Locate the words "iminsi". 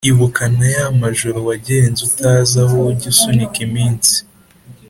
3.67-4.15